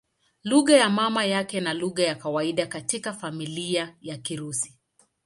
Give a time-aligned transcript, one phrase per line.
[0.43, 4.77] Lugha ya mama yake na lugha ya kawaida katika familia yake ni Kirusi.